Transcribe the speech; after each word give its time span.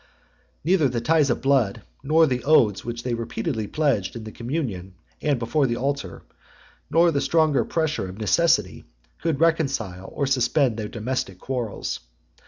Neither 0.63 0.89
the 0.89 0.99
ties 0.99 1.29
of 1.29 1.43
blood, 1.43 1.83
nor 2.01 2.25
the 2.25 2.43
oaths 2.43 2.83
which 2.83 3.03
they 3.03 3.13
repeatedly 3.13 3.67
pledged 3.67 4.15
in 4.15 4.23
the 4.23 4.31
communion 4.31 4.95
and 5.21 5.37
before 5.37 5.67
the 5.67 5.77
altar, 5.77 6.23
nor 6.89 7.11
the 7.11 7.21
stronger 7.21 7.63
pressure 7.63 8.09
of 8.09 8.17
necessity, 8.17 8.85
could 9.21 9.39
reconcile 9.39 10.09
or 10.15 10.25
suspend 10.25 10.75
their 10.77 10.89
domestic 10.89 11.37
quarrels. 11.37 11.99